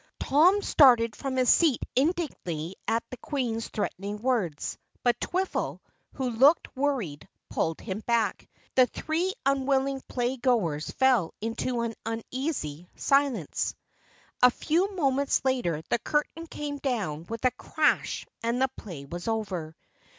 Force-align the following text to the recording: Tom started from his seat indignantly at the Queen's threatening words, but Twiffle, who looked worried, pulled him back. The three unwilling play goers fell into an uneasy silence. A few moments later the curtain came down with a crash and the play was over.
Tom 0.19 0.63
started 0.63 1.15
from 1.15 1.35
his 1.35 1.51
seat 1.53 1.83
indignantly 1.95 2.75
at 2.87 3.03
the 3.11 3.17
Queen's 3.17 3.67
threatening 3.69 4.17
words, 4.19 4.79
but 5.03 5.19
Twiffle, 5.21 5.79
who 6.13 6.27
looked 6.31 6.75
worried, 6.75 7.29
pulled 7.49 7.79
him 7.79 7.99
back. 8.07 8.49
The 8.73 8.87
three 8.87 9.31
unwilling 9.45 10.01
play 10.07 10.37
goers 10.37 10.89
fell 10.89 11.35
into 11.39 11.81
an 11.81 11.93
uneasy 12.03 12.87
silence. 12.95 13.75
A 14.41 14.49
few 14.49 14.95
moments 14.95 15.45
later 15.45 15.83
the 15.91 15.99
curtain 15.99 16.47
came 16.47 16.79
down 16.79 17.27
with 17.27 17.45
a 17.45 17.51
crash 17.51 18.25
and 18.41 18.59
the 18.59 18.69
play 18.69 19.05
was 19.05 19.27
over. 19.27 19.75